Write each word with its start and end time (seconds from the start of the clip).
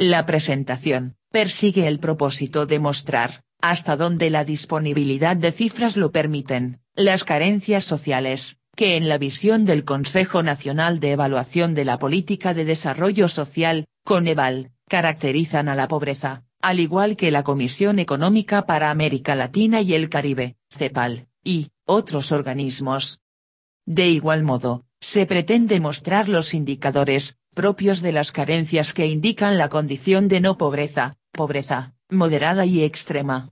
La 0.00 0.26
presentación, 0.26 1.16
persigue 1.32 1.88
el 1.88 1.98
propósito 1.98 2.66
de 2.66 2.78
mostrar, 2.78 3.42
hasta 3.60 3.96
donde 3.96 4.30
la 4.30 4.44
disponibilidad 4.44 5.36
de 5.36 5.50
cifras 5.50 5.96
lo 5.96 6.12
permiten, 6.12 6.80
las 6.94 7.24
carencias 7.24 7.82
sociales, 7.82 8.58
que 8.76 8.94
en 8.94 9.08
la 9.08 9.18
visión 9.18 9.64
del 9.64 9.84
Consejo 9.84 10.44
Nacional 10.44 11.00
de 11.00 11.10
Evaluación 11.10 11.74
de 11.74 11.84
la 11.84 11.98
Política 11.98 12.54
de 12.54 12.64
Desarrollo 12.64 13.28
Social, 13.28 13.86
Coneval, 14.04 14.70
caracterizan 14.88 15.68
a 15.68 15.74
la 15.74 15.88
pobreza, 15.88 16.44
al 16.62 16.78
igual 16.78 17.16
que 17.16 17.32
la 17.32 17.42
Comisión 17.42 17.98
Económica 17.98 18.66
para 18.66 18.92
América 18.92 19.34
Latina 19.34 19.80
y 19.80 19.94
el 19.94 20.08
Caribe, 20.08 20.54
CEPAL, 20.70 21.26
y, 21.42 21.70
otros 21.86 22.30
organismos. 22.30 23.18
De 23.84 24.08
igual 24.08 24.44
modo, 24.44 24.84
se 25.00 25.26
pretende 25.26 25.80
mostrar 25.80 26.28
los 26.28 26.54
indicadores, 26.54 27.36
propios 27.54 28.02
de 28.02 28.12
las 28.12 28.32
carencias 28.32 28.92
que 28.92 29.06
indican 29.06 29.58
la 29.58 29.68
condición 29.68 30.28
de 30.28 30.40
no 30.40 30.58
pobreza, 30.58 31.16
pobreza, 31.32 31.94
moderada 32.10 32.66
y 32.66 32.82
extrema. 32.82 33.50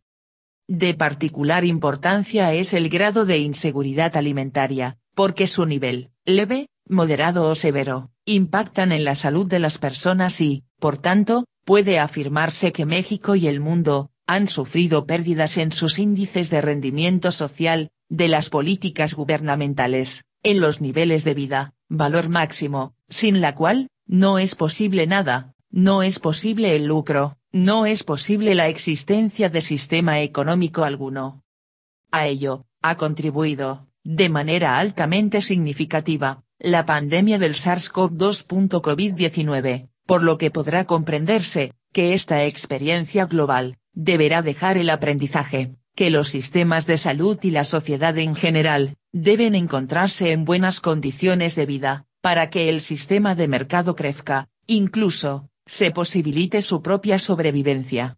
De 0.68 0.94
particular 0.94 1.64
importancia 1.64 2.52
es 2.52 2.74
el 2.74 2.88
grado 2.88 3.24
de 3.24 3.38
inseguridad 3.38 4.16
alimentaria, 4.16 4.98
porque 5.14 5.46
su 5.46 5.64
nivel, 5.64 6.10
leve, 6.24 6.68
moderado 6.88 7.48
o 7.48 7.54
severo, 7.54 8.10
impactan 8.24 8.90
en 8.92 9.04
la 9.04 9.14
salud 9.14 9.46
de 9.46 9.60
las 9.60 9.78
personas 9.78 10.40
y, 10.40 10.64
por 10.80 10.98
tanto, 10.98 11.44
puede 11.64 11.98
afirmarse 11.98 12.72
que 12.72 12.86
México 12.86 13.36
y 13.36 13.46
el 13.46 13.60
mundo, 13.60 14.10
han 14.26 14.48
sufrido 14.48 15.06
pérdidas 15.06 15.56
en 15.56 15.70
sus 15.70 15.98
índices 16.00 16.50
de 16.50 16.60
rendimiento 16.60 17.30
social, 17.30 17.90
de 18.08 18.28
las 18.28 18.50
políticas 18.50 19.14
gubernamentales, 19.14 20.24
en 20.42 20.60
los 20.60 20.80
niveles 20.80 21.24
de 21.24 21.34
vida, 21.34 21.74
valor 21.88 22.28
máximo, 22.28 22.94
sin 23.08 23.40
la 23.40 23.54
cual, 23.54 23.88
no 24.06 24.38
es 24.38 24.54
posible 24.54 25.06
nada, 25.06 25.54
no 25.70 26.02
es 26.02 26.18
posible 26.18 26.76
el 26.76 26.86
lucro, 26.86 27.36
no 27.52 27.86
es 27.86 28.04
posible 28.04 28.54
la 28.54 28.68
existencia 28.68 29.48
de 29.48 29.62
sistema 29.62 30.20
económico 30.20 30.84
alguno. 30.84 31.42
A 32.10 32.26
ello, 32.26 32.66
ha 32.82 32.96
contribuido, 32.96 33.88
de 34.04 34.28
manera 34.28 34.78
altamente 34.78 35.40
significativa, 35.40 36.44
la 36.58 36.86
pandemia 36.86 37.38
del 37.38 37.54
SARS-CoV-2. 37.54 38.46
COVID-19, 38.46 39.88
por 40.06 40.22
lo 40.22 40.38
que 40.38 40.50
podrá 40.50 40.84
comprenderse, 40.84 41.72
que 41.92 42.14
esta 42.14 42.44
experiencia 42.44 43.26
global, 43.26 43.78
deberá 43.92 44.42
dejar 44.42 44.78
el 44.78 44.90
aprendizaje, 44.90 45.74
que 45.94 46.10
los 46.10 46.28
sistemas 46.28 46.86
de 46.86 46.98
salud 46.98 47.38
y 47.42 47.50
la 47.50 47.64
sociedad 47.64 48.16
en 48.18 48.34
general, 48.34 48.96
deben 49.16 49.54
encontrarse 49.54 50.32
en 50.32 50.44
buenas 50.44 50.80
condiciones 50.80 51.54
de 51.54 51.64
vida, 51.64 52.04
para 52.20 52.50
que 52.50 52.68
el 52.68 52.82
sistema 52.82 53.34
de 53.34 53.48
mercado 53.48 53.96
crezca, 53.96 54.48
incluso, 54.66 55.48
se 55.64 55.90
posibilite 55.90 56.60
su 56.60 56.82
propia 56.82 57.18
sobrevivencia. 57.18 58.14